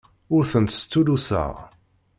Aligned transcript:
Ur 0.35 0.43
tent-stulluseɣ. 0.51 1.53